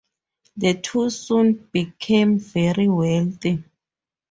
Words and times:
The 0.57 0.81
two 0.81 1.11
soon 1.11 1.69
became 1.71 2.39
very 2.39 2.87
wealthy. 2.87 3.63